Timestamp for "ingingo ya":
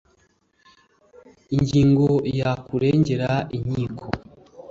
1.55-2.51